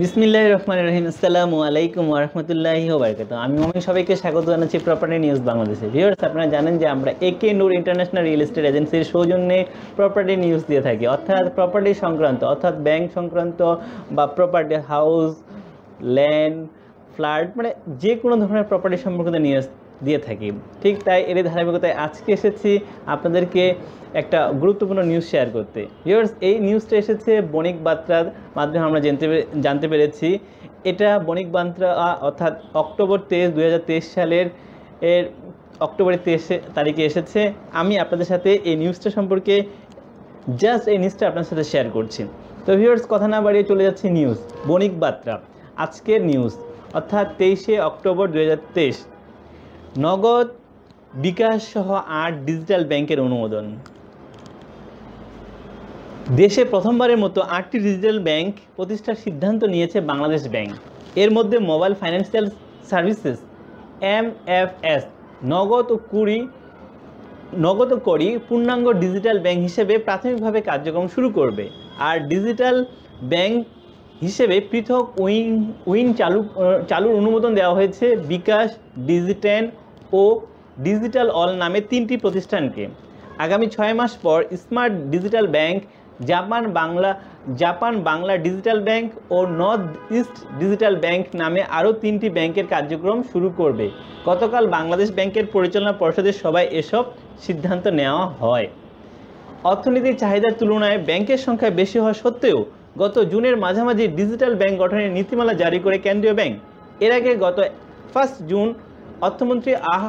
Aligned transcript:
বিসমিল্লাহ 0.00 0.44
রহমান 0.54 0.78
রহিম, 0.88 1.04
আসসালামু 1.12 1.56
আলাইকুম 1.68 2.04
ওরহমতুল্লাহি 2.16 2.86
ওবরকাত 2.96 3.30
আমি 3.44 3.56
মমিন 3.62 3.82
সবাইকে 3.88 4.14
স্বাগত 4.22 4.44
জানাচ্ছি 4.52 4.76
প্রপার্টি 4.86 5.16
নিউজ 5.24 5.40
বাংলাদেশে 5.50 5.86
ভিউয়ার্স 5.94 6.20
আপনারা 6.28 6.46
জানেন 6.54 6.74
যে 6.80 6.86
আমরা 6.94 7.10
একে 7.28 7.48
নূর 7.58 7.70
ইন্টারন্যাশনাল 7.80 8.22
রিয়েল 8.28 8.42
এস্টেট 8.44 8.64
এজেন্সির 8.70 9.04
সৌজন্যে 9.12 9.58
প্রপার্টি 9.98 10.34
নিউজ 10.44 10.62
দিয়ে 10.70 10.82
থাকি। 10.86 11.04
অর্থাৎ 11.14 11.44
প্রপার্টি 11.58 11.92
সংক্রান্ত, 12.04 12.40
অর্থাৎ 12.52 12.74
ব্যাংক 12.86 13.04
সংক্রান্ত 13.16 13.60
বা 14.16 14.24
প্রপার্টি 14.36 14.76
হাউস 14.90 15.30
ল্যান্ড 16.16 16.56
ফ্ল্যাট 17.14 17.48
মানে 17.58 17.70
যে 18.02 18.12
কোনো 18.22 18.34
ধরনের 18.42 18.66
প্রপার্টি 18.70 18.98
সম্পর্কিত 19.04 19.36
নিউজ 19.46 19.66
দিয়ে 20.04 20.20
থাকি। 20.26 20.48
ঠিক 20.82 20.94
তাই 21.06 21.20
এর 21.30 21.36
ধারাবাহিকতায় 21.50 21.96
আজকে 22.06 22.30
এসেছি 22.38 22.70
আপনাদেরকে 23.14 23.62
একটা 24.20 24.38
গুরুত্বপূর্ণ 24.62 25.00
নিউজ 25.10 25.26
শেয়ার 25.32 25.48
করতে। 25.56 25.80
ভিউয়ার্স 26.06 26.30
এই 26.48 26.56
নিউজটা 26.66 26.94
এসেছে 27.02 27.32
বণিক 27.54 27.76
বার্তার 27.86 28.26
মাধ্যমে 28.58 28.84
আমরা 28.88 29.00
জানতে 29.06 29.26
জানতে 29.64 29.86
পেরেছি। 29.92 30.28
এটা 30.90 31.08
বণিক 31.28 31.48
বার্তা 31.54 31.88
অর্থাৎ 32.28 32.54
অক্টোবর 32.82 33.18
তেইশ, 33.30 33.48
দুই 33.56 33.64
সালের, 34.14 34.46
এর 35.12 35.24
অক্টোবরের 35.86 36.22
তেইশ 36.26 36.44
তারিখে 36.76 37.02
এসেছে। 37.10 37.40
আমি 37.80 37.94
আপনাদের 38.04 38.28
সাথে 38.32 38.50
এই 38.70 38.76
নিউজটা 38.82 39.08
সম্পর্কে 39.18 39.54
জাস্ট 40.62 40.84
এই 40.92 40.98
নিউজটা 41.02 41.24
আপনার 41.30 41.46
সাথে 41.50 41.64
শেয়ার 41.72 41.88
করছি। 41.96 42.22
তো 42.64 42.70
ভিউয়ার্স 42.78 43.04
কথা 43.12 43.26
না 43.34 43.38
বাড়িয়ে 43.44 43.64
চলে 43.70 43.82
যাচ্ছে 43.86 44.06
নিউজ 44.18 44.38
বণিক 44.68 44.92
বার্তা 45.02 45.34
আজকের 45.84 46.20
নিউজ 46.30 46.52
অর্থাৎ 46.98 47.26
তেইশে 47.40 47.74
অক্টোবর 47.90 48.26
দু 48.32 48.38
হাজার 48.42 48.60
তেইশ। 48.76 48.96
নগদ 50.04 50.48
বিকাশ 51.24 51.58
সহ 51.74 51.88
আট 52.22 52.34
ডিজিটাল 52.48 52.82
ব্যাংকের 52.90 53.18
অনুমোদন। 53.26 53.64
দেশে 56.40 56.62
প্রথমবারের 56.72 57.18
মতো 57.24 57.40
আটটি 57.56 57.76
ডিজিটাল 57.86 58.18
ব্যাংক 58.28 58.52
প্রতিষ্ঠার 58.76 59.22
সিদ্ধান্ত 59.24 59.60
নিয়েছে 59.74 59.98
বাংলাদেশ 60.10 60.42
ব্যাংক। 60.54 60.72
এর 61.22 61.30
মধ্যে 61.36 61.56
mobile 61.70 61.92
financial 62.00 62.46
services 62.90 63.38
M 64.16 64.26
F 64.60 64.70
S 64.94 65.02
Nagad 65.52 65.86
ও 65.94 65.96
কুড়ি, 66.12 66.38
নগদ 67.66 67.90
করি 68.08 68.28
পূর্ণাঙ্গ 68.48 68.86
ডিজিটাল 69.04 69.36
ব্যাংক 69.44 69.60
হিসেবে 69.68 69.94
প্রাথমিকভাবে 70.06 70.60
কার্যক্রম 70.68 71.06
শুরু 71.14 71.28
করবে। 71.38 71.64
আর 72.08 72.16
ডিজিটাল 72.32 72.76
ব্যাংক 73.32 73.56
হিসেবে 74.24 74.56
পৃথক 74.70 75.04
উইন 75.24 75.50
উইন 75.90 76.08
চালু, 76.20 76.40
চালুর 76.90 77.14
অনুমোদন 77.20 77.52
দেওয়া 77.58 77.74
হয়েছে 77.78 78.06
বিকাশ, 78.32 78.68
ডিজিটেন 79.10 79.64
ও 80.20 80.22
ডিজিটাল 80.86 81.28
অল 81.40 81.50
নামে 81.62 81.80
তিনটি 81.90 82.14
প্রতিষ্ঠানকে। 82.24 82.84
আগামী 83.44 83.66
ছয় 83.74 83.94
মাস 83.98 84.12
পর 84.24 84.38
smart 84.62 84.94
digital 85.12 85.46
bank, 85.56 85.78
Japan 86.30 86.64
Bangla 86.78 87.10
Japan 87.62 87.94
Bangla 88.08 88.32
digital 88.46 88.78
bank 88.88 89.06
ও 89.36 89.38
নর্থ 89.60 89.88
ইস্ট 90.18 90.36
ডিজিটাল 90.60 90.94
ব্যাংক 91.04 91.22
নামে 91.40 91.60
আরও 91.78 91.90
তিনটি 92.02 92.28
ব্যাংকের 92.36 92.66
কার্যক্রম 92.72 93.18
শুরু 93.30 93.48
করবে। 93.60 93.86
গতকাল 94.28 94.64
বাংলাদেশ 94.76 95.08
ব্যাংকের 95.18 95.46
পরিচালনা 95.54 95.94
পর্ষদের 96.00 96.36
সভায় 96.42 96.68
এসব 96.80 97.04
সিদ্ধান্ত 97.44 97.84
নেওয়া 98.00 98.24
হয়। 98.40 98.66
অর্থনীতির 99.72 100.16
চাহিদার 100.22 100.58
তুলনায় 100.60 100.98
ব্যাংকের 101.08 101.40
সংখ্যা 101.46 101.70
বেশি 101.80 101.96
হওয়া 102.02 102.16
সত্ত্বেও 102.22 102.58
গত 103.02 103.14
জুনের 103.32 103.56
মাঝামাঝি 103.64 104.04
ডিজিটাল 104.18 104.52
ব্যাংক 104.60 104.74
গঠনের 104.82 105.10
নীতিমালা 105.16 105.54
জারি 105.62 105.78
করে 105.84 105.96
কেন্দ্রীয় 106.06 106.34
ব্যাংক। 106.38 106.54
এর 107.04 107.12
আগে 107.18 107.30
গত 107.44 107.58
ফার্স্ট 108.12 108.36
জুন 108.50 108.66
অর্থমন্ত্রী 109.22 109.72
আহ 109.94 110.04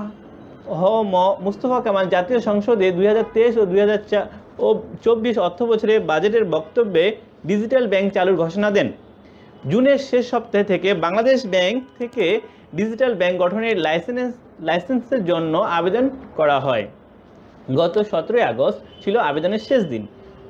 হ 0.80 0.82
ম 1.14 1.16
মুস্তফা 1.46 1.80
কামাল 1.86 2.06
জাতীয় 2.16 2.40
সংসদে 2.40 2.92
দুই 2.92 3.06
হাজার 3.08 3.28
তেইশ 3.34 3.54
ও 3.58 3.64
দুই 3.66 3.80
ও 4.60 4.68
চব্বিশ 5.04 5.36
অর্থ 5.38 5.60
বছরে 5.64 5.94
বাজেটের 6.00 6.46
বক্তব্যে 6.46 7.06
ডিজিটাল 7.46 7.88
ব্যাংক 7.88 8.08
চালুর 8.14 8.36
ঘোষণা 8.36 8.70
দেন। 8.72 8.88
জুনের 9.70 10.00
শেষ 10.10 10.24
সপ্তাহে 10.32 10.64
থেকে 10.64 10.94
বাংলাদেশ 10.94 11.46
ব্যাংক 11.46 11.78
থেকে 12.00 12.26
ডিজিটাল 12.76 13.14
ব্যাংক 13.16 13.36
গঠনের 13.44 13.76
লাইসেন্স 13.78 14.34
লাইসেন্সের 14.68 15.26
জন্য 15.26 15.58
আবেদন 15.58 16.10
করা 16.36 16.60
হয়। 16.60 16.86
গত 17.80 17.96
সতেরোই 18.12 18.42
আগস্ট 18.42 18.80
ছিল 19.04 19.16
আবেদনের 19.30 19.60
শেষ 19.60 19.82
দিন। 19.84 20.04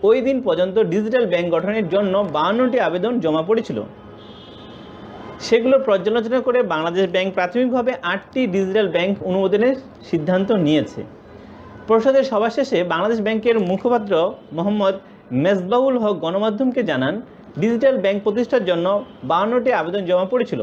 ওই 0.03 0.21
দিন 0.21 0.37
পর্যন্ত 0.41 0.79
ডিজিটাল 0.79 1.25
ব্যাংক 1.25 1.47
গঠনের 1.55 1.89
জন্য 1.89 2.13
বাহান্নটি 2.35 2.79
আবেদন 2.79 3.19
জমা 3.19 3.41
পড়েছিল। 3.41 3.79
সেগুলো 5.45 5.75
পর্যালোচনা 5.87 6.39
করে 6.47 6.59
বাংলাদেশ 6.73 7.05
ব্যাংক 7.15 7.29
প্রাথমিকভাবে 7.37 7.91
আটটি 8.13 8.41
ডিজিটাল 8.55 8.87
ব্যাংক 8.95 9.13
অনুমোদনের 9.29 9.75
সিদ্ধান্ত 10.09 10.49
নিয়েছে। 10.65 11.01
পরিষদের 11.87 12.25
সভা 12.31 12.49
শেষে 12.49 12.79
বাংলাদেশ 12.93 13.19
ব্যাংকের 13.25 13.57
মুখপাত্র 13.69 14.13
মোহাম্মদ 14.57 14.95
মেজবাউল 15.43 15.95
হক 16.03 16.15
গণমাধ্যমকে 16.25 16.81
জানান, 16.83 17.15
ডিজিটাল 17.61 17.95
ব্যাংক 18.03 18.19
প্রতিষ্ঠার 18.25 18.63
জন্য 18.65 18.85
বাহান্নটি 19.23 19.69
আবেদন 19.73 20.01
জমা 20.09 20.25
পড়েছিল। 20.31 20.61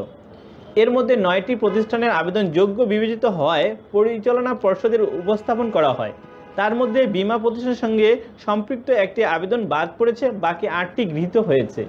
এর 0.81 0.89
মধ্যে 0.95 1.15
নয়টি 1.25 1.53
প্রতিষ্ঠানের 1.63 2.11
আবেদন 2.19 2.43
যোগ্য 2.57 2.77
বিবেচিত 2.91 3.23
হওয়ায় 3.37 3.69
পরিচালনা 3.91 4.51
পর্ষদের 4.63 5.01
উপস্থাপন 5.21 5.67
করা 5.75 5.91
হয়। 5.97 6.13
তার 6.55 6.73
মধ্যে 6.79 7.01
বীমা 7.15 7.37
প্রতিষ্ঠানের 7.37 7.81
সঙ্গে 7.83 8.09
সম্পৃক্ত 8.45 8.87
একটি 8.89 9.21
আবেদন 9.35 9.61
বাদ 9.73 9.87
পড়েছে, 9.97 10.25
বাকি 10.45 10.65
আটটি 10.79 11.01
গৃহীত 11.11 11.35
হয়েছে। 11.37 11.81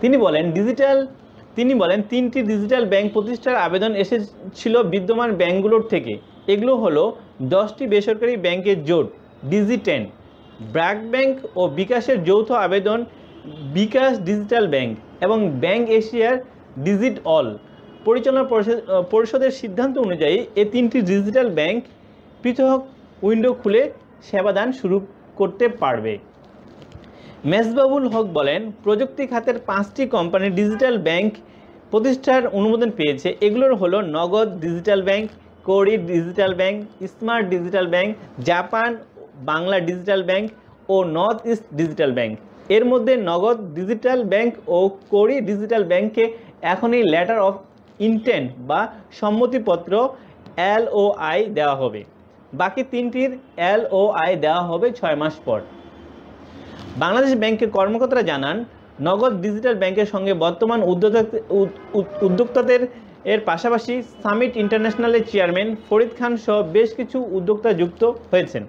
তিনি 0.00 0.16
বলেন, 0.16 0.44
ডিজিটাল 0.50 0.98
তিনি 1.56 1.74
বলেন, 1.74 2.02
তিনটি 2.02 2.42
ডিজিটাল 2.42 2.84
ব্যাংক 2.86 3.12
প্রতিষ্ঠার 3.12 3.56
আবেদন 3.56 3.94
এসেছিল 3.94 4.82
বিদ্যমান 4.82 5.32
ব্যাংকগুলোর 5.32 5.82
থেকে। 5.82 6.18
এগুলো 6.46 6.76
হলো 6.76 7.16
দশটি 7.42 7.86
বেসরকারি 7.86 8.36
ব্যাংকের 8.36 8.84
জোট 8.84 9.10
ডিজিটেন 9.44 10.06
ব্র্যাক 10.72 11.10
ব্যাংক 11.10 11.56
ও 11.56 11.68
বিকাশের 11.68 12.24
যৌথ 12.24 12.50
আবেদন, 12.50 13.04
বিকাশ 13.74 14.18
ডিজিটাল 14.18 14.68
ব্যাংক 14.68 14.98
এবং 15.20 15.50
ব্যাংক 15.50 15.88
এশিয়ার 15.88 16.38
ডিজিট 16.78 17.18
অল 17.24 17.58
পরিচালনা 18.04 18.44
পরিষদ- 18.44 19.02
পরিষদের 19.02 19.50
সিদ্ধান্ত 19.50 19.98
অনুযায়ী 19.98 20.46
এ 20.56 20.64
তিনটি 20.64 21.00
ডিজিটাল 21.00 21.50
ব্যাংক 21.50 21.84
পৃথক 22.42 22.86
উইন্ডো 23.22 23.52
খুলে 23.52 23.90
সেবাদান 24.22 24.72
শুরু 24.72 25.06
করতে 25.36 25.68
পারবে। 25.68 26.18
মেজবাবুল 27.44 28.04
হক 28.12 28.26
বলেন, 28.38 28.60
প্রযুক্তি 28.84 29.24
খাতের 29.26 29.58
পাঁচটি 29.68 30.02
কোম্পানি 30.14 30.48
ডিজিটাল 30.60 30.96
ব্যাংক 31.08 31.30
প্রতিষ্ঠার 31.90 32.42
অনুমোদন 32.58 32.90
পেয়েছে। 32.98 33.28
এগুলোর 33.46 33.74
হলো 33.74 33.98
Nagad 34.16 34.48
digital 34.64 35.00
bank 35.08 35.26
Kori 35.64 35.94
digital 36.12 36.52
bank, 36.60 36.76
smart 37.12 37.44
digital 37.54 37.86
bank, 37.94 38.08
Japan, 38.48 38.90
Bangla 39.50 39.76
digital 39.88 40.22
bank 40.28 40.46
ও 40.88 40.96
নর্থ 41.16 41.40
ইস্ট 41.52 41.64
ডিজিটাল 41.80 42.10
ব্যাংক। 42.18 42.34
এর 42.76 42.84
মধ্যে 42.90 43.14
নগদ 43.30 43.58
ডিজিটাল 43.78 44.20
ব্যাংক 44.32 44.50
ও 44.76 44.78
কোরি 45.12 45.36
ডিজিটাল 45.50 45.82
ব্যাংকে 45.90 46.24
এখনই 46.72 47.02
লেটার 47.12 47.38
অফ 47.48 47.54
ইন্টেন্ট 48.00 48.48
বা 48.68 48.80
সম্মতিপত্র 49.20 49.92
এলওআই 50.74 51.38
দেওয়া 51.56 51.76
হবে। 51.82 52.00
বাকি 52.60 52.82
তিনটির 52.92 53.30
এলওআই 53.72 54.30
দেওয়া 54.44 54.62
হবে 54.70 54.86
ছয় 54.98 55.16
মাস 55.22 55.34
পর। 55.46 55.60
বাংলাদেশ 56.96 57.34
ব্যাংকের 57.34 57.70
কর্মকর্তারা 57.70 58.22
জানান, 58.22 58.64
নগদ 59.00 59.40
ডিজিটাল 59.40 59.74
ব্যাংকের 59.74 60.06
সঙ্গে 60.06 60.34
বর্তমান 60.34 60.82
উদ্যোক্তা 60.82 61.38
উদ- 61.50 61.98
উদ- 61.98 62.26
উদ্যোক্তাদের 62.26 62.86
এর 63.24 63.40
পাশাপাশি 63.40 64.02
সামিট 64.02 64.56
ইন্টারন্যাশনালের 64.56 65.26
চেয়ারম্যান 65.26 65.76
ফরিদ 65.90 66.08
খান 66.18 66.36
সহ 66.36 66.62
বেশ 66.62 66.94
কিছু 66.94 67.18
উদ্যোক্তা 67.30 67.72
যুক্ত 67.72 68.04
হয়েছেন। 68.04 68.66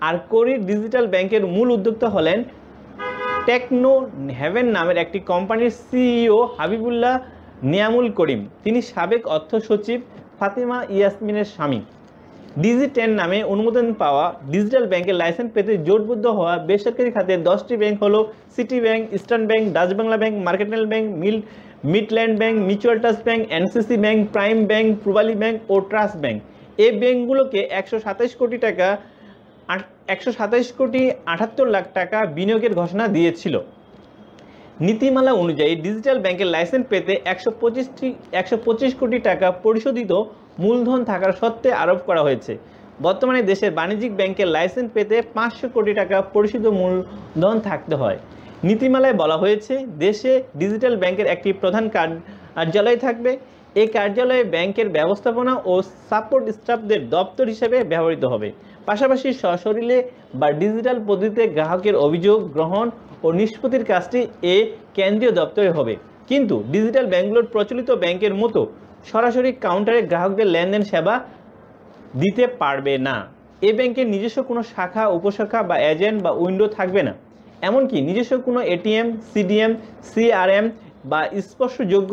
আর 0.00 0.18
কোরি 0.28 0.58
ডিজিটাল 0.58 1.06
ব্যাংকের 1.06 1.46
মূল 1.46 1.70
উদ্যোক্তা 1.70 2.08
হলেন 2.08 2.44
টেকনো 3.46 4.10
হ্যাভেন 4.30 4.66
নামের 4.66 4.96
একটি 4.96 5.18
কোম্পানির 5.18 5.70
সিইও 5.70 6.48
হাবিবুল্লাহ 6.58 7.18
নিয়ামুল 7.62 8.10
করিম। 8.10 8.48
তিনি 8.64 8.82
সাবেক 8.82 9.26
অর্থ 9.26 9.56
সচিব 9.56 10.00
ফাতিমা 10.38 10.84
ইয়াসমিনের 10.90 11.44
স্বামী। 11.44 11.80
ডিজি 12.62 12.86
টেন 12.96 13.10
নামে 13.20 13.38
অনুমোদন 13.52 13.86
পাওয়া 14.02 14.24
ডিজিটাল 14.52 14.84
ব্যাংকের 14.92 15.16
লাইসেন্স 15.22 15.50
পেতে 15.54 15.72
জোটবদ্ধ 15.86 16.24
হওয়া 16.38 16.54
বেসরকারি 16.68 17.10
খাতে 17.16 17.34
দশটি 17.48 17.74
ব্যাংক 17.82 17.96
হলো 18.04 18.20
city 18.54 18.78
bank, 18.84 19.02
eastern 19.16 19.44
bank, 19.50 19.64
Dutch 19.76 19.90
Bangla 19.98 20.16
bank 20.22 20.34
mercantile 20.46 20.84
bank, 20.92 21.06
মিল, 21.22 21.36
midland 21.92 22.34
bank, 22.40 22.56
mutual 22.68 22.96
trust 23.02 23.22
bank, 23.26 23.40
NCC 23.58 23.96
bank, 24.04 24.18
prime 24.34 24.58
bank, 24.70 24.86
Pubali 25.04 25.34
bank 25.42 25.56
ও 25.72 25.74
ট্রাস্ট 25.90 26.16
ব্যাংক। 26.22 26.38
এই 26.84 26.92
ব্যাংকগুলোকে 27.00 27.60
একশো 27.80 27.96
সাতাশ 28.04 28.30
কোটি 28.40 28.58
টাকা 28.66 28.88
একশো 30.14 30.30
সাতাশ 30.38 30.66
কোটি 30.78 31.02
আটাত্তর 31.32 31.66
লাখ 31.74 31.84
টাকা 31.98 32.18
বিনিয়োগের 32.36 32.72
ঘোষণা 32.80 33.04
দিয়েছিল। 33.16 33.54
নীতিমালা 34.86 35.32
অনুযায়ী 35.42 35.72
ডিজিটাল 35.84 36.18
ব্যাংকের 36.24 36.48
লাইসেন্স 36.54 36.84
পেতে 36.92 37.12
একশো 37.32 37.50
পঁচিশটি, 37.60 38.08
একশো 38.40 38.56
পঁচিশ 38.66 38.92
কোটি 39.00 39.18
টাকা 39.28 39.46
পরিশোধিত 39.64 40.12
মূলধন 40.62 41.00
থাকার 41.10 41.32
সত্ত্বে 41.40 41.70
আরোপ 41.82 42.00
করা 42.08 42.22
হয়েছে। 42.26 42.52
বর্তমানে 43.06 43.40
দেশের 43.50 43.72
বাণিজ্যিক 43.78 44.12
ব্যাংকের 44.18 44.48
লাইসেন্স 44.56 44.88
পেতে 44.96 45.16
পাঁচশো 45.36 45.66
কোটি 45.74 45.92
টাকা 46.00 46.16
পরিশোধিত 46.34 46.66
মূলধন 46.80 47.56
থাকতে 47.68 47.94
হয়। 48.02 48.18
নীতিমালায় 48.68 49.16
বলা 49.22 49.36
হয়েছে, 49.42 49.74
দেশে 50.04 50.32
ডিজিটাল 50.60 50.94
ব্যাংকের 51.02 51.28
একটি 51.34 51.50
প্রধান 51.62 51.84
কার্যালয় 51.94 52.98
থাকবে। 53.06 53.32
এই 53.80 53.88
কার্যালয়ে 53.96 54.42
ব্যাংকের 54.54 54.88
ব্যবস্থাপনা 54.96 55.52
ও 55.72 55.74
সাপোর্ট 56.08 56.46
স্টাফদের 56.58 57.00
দপ্তর 57.14 57.46
হিসেবে 57.52 57.78
ব্যবহৃত 57.92 58.24
হবে। 58.32 58.48
পাশাপাশি 58.88 59.28
সশরীরে 59.42 59.98
বা 60.40 60.48
ডিজিটাল 60.62 60.98
পদ্ধতিতে 61.08 61.44
গ্রাহকের 61.56 61.96
অভিযোগ 62.06 62.38
গ্রহণ 62.56 62.86
ও 63.24 63.28
নিষ্পত্তির 63.40 63.84
কাজটি 63.90 64.20
এ 64.54 64.56
কেন্দ্রীয় 64.96 65.32
দপ্তরে 65.40 65.70
হবে। 65.78 65.94
কিন্তু 66.30 66.54
ডিজিটাল 66.74 67.06
ব্যাঙ্কগুলোর 67.12 67.50
প্রচলিত 67.52 67.88
ব্যাংকের 68.02 68.34
মতো 68.42 68.60
সরাসরি 69.10 69.50
কাউন্টারে 69.66 70.00
গ্রাহকদের 70.10 70.48
লেনদেন 70.54 70.82
সেবা 70.90 71.14
দিতে 72.22 72.44
পারবে 72.60 72.94
না। 73.08 73.16
এ 73.68 73.70
ব্যাংকের 73.76 74.06
নিজস্ব 74.14 74.38
কোনো 74.48 74.62
শাখা, 74.72 75.04
উপশাখা 75.16 75.60
বা 75.68 75.76
এজেন্ট 75.92 76.18
বা 76.24 76.30
উইন্ডো 76.42 76.66
থাকবে 76.76 77.00
না। 77.08 77.12
এমনকি 77.68 77.96
নিজস্ব 78.08 78.32
কোনো 78.46 78.60
এটিএম 78.74 79.06
সিডিএম 79.30 79.72
সিআরএম 80.10 80.66
বা 81.10 81.20
স্পর্শযোগ্য 81.48 82.12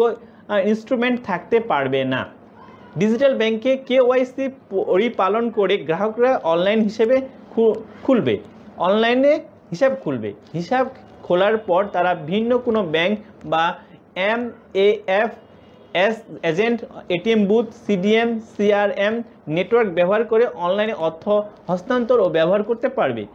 ইনস্ট্রুমেন্ট 0.70 1.18
থাকতে 1.30 1.58
পারবে 1.72 2.02
না। 2.14 2.22
ডিজিটাল 3.00 3.34
ব্যাংকে 3.42 3.72
কেওয়াইসি 3.88 4.46
পরিপালন 4.72 5.46
করে 5.58 5.76
গ্রাহকরা 5.88 6.32
অনলাইন 6.54 6.80
হিসেবে 6.82 7.16
খুলবে। 8.06 8.36
অনলাইনে 8.88 9.34
হিসাব 9.72 9.92
খুলবে। 10.04 10.30
হিসাব 10.58 10.86
খোলার 11.26 11.56
পর 11.70 11.82
তারা 11.96 12.12
ভিন্ন 12.30 12.52
কোনো 12.66 12.82
ব্যাংক 12.94 13.14
বা 13.52 13.64
M 14.32 14.42
A 14.86 14.90
F 15.22 15.32
agent, 16.44 16.86
ATM 17.10 17.46
booth, 17.46 17.66
CDM, 17.86 18.40
CRM 18.40 19.24
network 19.48 19.92
ব্যবহার 19.92 20.24
করে 20.24 20.46
অনলাইনে 20.46 20.94
অর্থ 20.94 21.30
হস্তান্তর 21.70 22.20
ও 22.20 22.30
ব্যবহার 22.30 22.64
করতে 22.64 22.90
পারবে। 22.90 23.26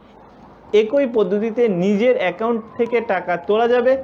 একই 0.73 1.07
পদ্ধতিতে 1.13 1.67
নিজের 1.67 2.17
অ্যাকাউন্ট 2.17 2.61
থেকে 2.77 3.01
টাকা 3.01 3.37
তোলা 3.37 3.67
যাবে। 3.67 4.03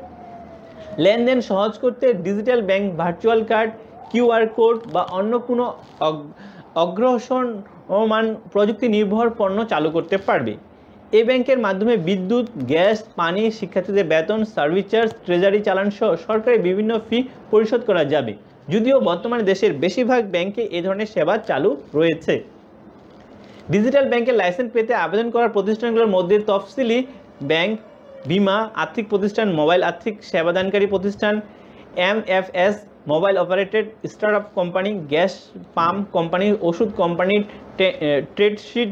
লেনদেন 0.98 1.42
সহজ 1.42 1.78
করতে 1.78 2.14
digital 2.14 2.62
bank, 2.62 2.96
virtual 2.96 3.44
card 3.44 3.72
QR 4.12 4.48
code 4.48 4.80
বা 4.94 5.02
অন্য 5.02 5.40
কোনো 5.40 5.74
অগ- 6.00 6.32
অগ্রসরমান 6.76 8.36
প্রযুক্তি 8.52 8.88
নির্ভর 8.88 9.30
পণ্য 9.30 9.66
চালু 9.66 9.90
করতে 9.90 10.18
পারবে। 10.18 10.58
এই 11.18 11.24
ব্যাংকের 11.30 11.60
মাধ্যমে 11.66 11.96
বিদ্যুৎ, 12.08 12.48
গ্যাস, 12.72 12.98
পানি, 13.20 13.44
শিক্ষার্থীদের 13.60 14.10
বেতন 14.14 14.40
সার্ভিস 14.56 14.86
চার্জ 14.92 15.10
ট্রেজারি 15.26 15.60
চালান 15.68 15.90
সহ 15.98 16.10
সরকারি 16.28 16.58
বিভিন্ন 16.68 16.92
ফি 17.08 17.18
পরিশোধ 17.52 17.82
করা 17.90 18.04
যাবে। 18.14 18.34
যদিও 18.74 18.98
বর্তমানে 19.10 19.44
দেশের 19.52 19.72
বেশিরভাগ 19.84 20.22
ব্যাংকে 20.34 20.62
এ 20.78 20.80
ধরনের 20.86 21.12
সেবা 21.16 21.36
চালু 21.50 21.72
রয়েছে। 21.98 22.34
ডিজিটাল 23.74 24.06
ব্যাংকের 24.12 24.40
লাইসেন্স 24.42 24.70
পেতে 24.76 24.94
আবেদন 25.06 25.28
করার 25.36 25.54
প্রতিষ্ঠানগুলোর 25.56 26.14
মধ্যে 26.16 26.38
তফসিলি 26.50 27.00
ব্যাংক, 27.52 27.74
বিমা, 28.30 28.58
আর্থিক 28.84 29.06
প্রতিষ্ঠান, 29.12 29.48
মোবাইল 29.60 29.82
আর্থিক 29.90 30.16
সেবাদানকারী 30.32 30.86
প্রতিষ্ঠান, 30.94 31.34
MFS, 32.10 32.76
mobile 33.12 33.36
operated 33.44 33.86
startup 34.12 34.46
company, 34.58 34.92
gas 35.12 35.34
pump 35.78 36.02
company, 36.16 36.48
ওষুধ 36.70 36.90
কোম্পানি 37.02 37.36
ট্রেডশিট 38.36 38.92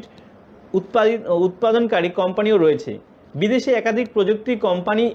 উৎপাদিত 0.73 1.21
উৎপাদনকারী 1.47 2.09
কোম্পানিও 2.09 2.57
রয়েছে। 2.57 2.91
বিদেশে 3.35 3.71
একাধিক 3.73 4.07
প্রযুক্তি 4.13 4.53
কোম্পানি, 4.67 5.05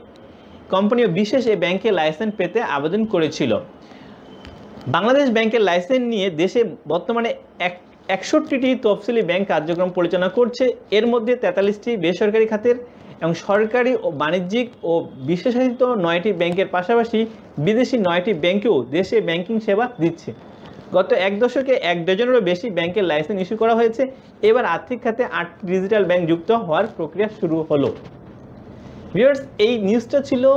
কোম্পানিও 0.70 1.08
বিশেষ 1.08 1.42
এই 1.46 1.56
ব্যাংকে 1.56 1.88
লাইসেন্স 1.90 2.32
পেতে 2.38 2.60
আবেদন 2.76 3.02
করেছিল। 3.04 3.52
বাংলাদেশ 4.86 5.26
ব্যাংকের 5.30 5.62
লাইসেন্স 5.68 6.04
নিয়ে 6.12 6.30
দেশে 6.30 6.60
বর্তমানে 6.88 7.30
এক, 7.58 7.74
একষট্টিটি 8.08 8.70
তফসিলি 8.84 9.22
ব্যাংক 9.22 9.44
কার্যক্রম 9.48 9.90
পরিচালনা 9.90 10.28
করছে। 10.28 10.64
এর 10.90 11.06
মধ্যে 11.06 11.32
তেতাল্লিশটি 11.36 11.96
বেসরকারি 11.96 12.46
খাতের 12.46 12.76
এবং 13.20 13.34
সরকারি 13.34 13.92
ও 14.02 14.10
বাণিজ্যিক 14.22 14.68
ও 14.82 14.92
বিশেষায়িত 15.26 15.82
নয়টি 15.82 16.32
ব্যাংকের 16.32 16.66
পাশাপাশি 16.66 17.26
বিদেশি 17.58 17.96
নয়টি 17.98 18.32
ব্যাংকেও 18.44 18.76
দেশে 18.96 19.20
ব্যাংকিং 19.20 19.60
সেবা 19.60 19.84
দিচ্ছে। 20.00 20.32
গত 20.92 21.12
এক 21.12 21.38
দশকে 21.38 21.72
এক 21.72 22.04
ডজনেরও 22.04 22.40
বেশি 22.40 22.70
ব্যাংকের 22.70 23.04
লাইসেন্স 23.04 23.42
ইস্যু 23.42 23.56
করা 23.56 23.74
হয়েছে। 23.74 24.10
এবার 24.42 24.64
আর্থিক 24.64 25.02
খাতে 25.02 25.24
আটটি 25.24 25.66
ডিজিটাল 25.66 26.04
ব্যাংক 26.04 26.28
যুক্ত 26.28 26.50
হওয়ার 26.50 26.84
প্রক্রিয়া 26.86 27.28
শুরু 27.40 27.66
হলো। 27.70 27.94
ভিউয়ার্স, 29.14 29.40
এই 29.58 29.78
নিউজটা 29.78 30.20
ছিল 30.20 30.48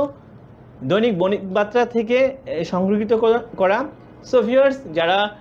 দৈনিক 0.84 1.18
বণিক 1.18 1.52
বার্তা 1.52 1.86
থেকে 1.86 2.36
সংগৃহীত 2.64 3.12
করা- 3.56 4.24
সো 4.24 4.42
ভিউয়ার্স, 4.42 4.76
যারা 4.94 5.36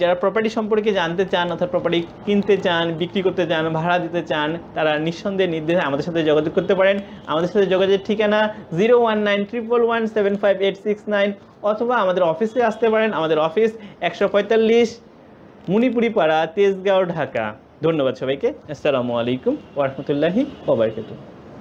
যারা 0.00 0.14
প্রপার্টি 0.22 0.50
সম্পর্কে 0.58 0.90
জানতে 1.00 1.24
চান, 1.32 1.46
অর্থাৎ 1.52 1.70
প্রপার্টি 1.74 2.00
কিনতে 2.26 2.54
চান, 2.66 2.84
বিক্রি 3.00 3.20
করতে 3.26 3.44
চান, 3.50 3.64
ভাড়া 3.78 3.96
দিতে 4.04 4.22
চান, 4.30 4.48
তারা 4.76 4.92
নিঃসন্দেহে 5.06 5.50
নির্দেশে 5.54 5.82
আমাদের 5.88 6.04
সাথে 6.08 6.20
যোগাযোগ 6.30 6.52
করতে 6.58 6.74
পারেন। 6.80 6.96
আমাদের 7.32 7.50
সাথে 7.52 7.66
যোগাযোগের 7.74 8.02
ঠিকানা 8.08 8.40
zero 8.78 8.96
one 9.02 9.18
nine 9.28 9.40
triple 9.50 9.80
one 9.88 10.02
seven 10.14 10.34
five 10.42 10.56
eight 10.66 10.76
six 10.86 11.02
nine 11.14 11.28
অথবা 11.70 11.94
আমাদের 12.04 12.22
অফিসে 12.32 12.60
আসতে 12.70 12.86
পারেন। 12.92 13.10
আমাদের 13.18 13.38
অফিস 13.48 13.70
একশো 14.08 14.26
পঁয়তাল্লিশ 14.34 14.88
মুনিপুরি 15.72 16.08
পাড়া 16.18 16.38
তেজগাঁও, 16.54 17.02
ঢাকা। 17.16 17.44
ধন্যবাদ 17.86 18.14
সবাইকে। 18.20 18.48
আসসালামু 18.74 19.12
আলাইকুম 19.20 19.54
ওরহমতুল্লাহি 19.80 20.42
ওবরকাতুহ 20.72 21.37